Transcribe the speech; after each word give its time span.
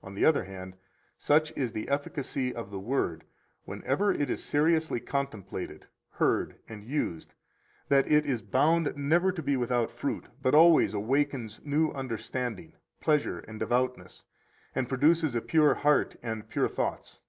101 0.00 0.10
On 0.10 0.14
the 0.20 0.28
other 0.28 0.50
hand, 0.52 0.74
such 1.18 1.52
is 1.56 1.70
the 1.70 1.88
efficacy 1.88 2.52
of 2.52 2.72
the 2.72 2.80
Word, 2.80 3.22
whenever 3.64 4.10
it 4.10 4.28
is 4.28 4.42
seriously 4.42 4.98
contemplated, 4.98 5.86
heard, 6.10 6.56
and 6.68 6.82
used, 6.84 7.32
that 7.86 8.10
it 8.10 8.26
is 8.26 8.42
bound 8.42 8.92
never 8.96 9.30
to 9.30 9.40
be 9.40 9.56
without 9.56 9.92
fruit, 9.92 10.26
but 10.42 10.52
always 10.52 10.94
awakens 10.94 11.60
new 11.64 11.92
understanding, 11.92 12.72
pleasure, 13.00 13.38
and 13.38 13.60
devoutness, 13.60 14.24
and 14.74 14.88
produces 14.88 15.36
a 15.36 15.40
pure 15.40 15.74
heart 15.74 16.16
and 16.24 16.48
pure 16.48 16.66
thoughts. 16.66 17.20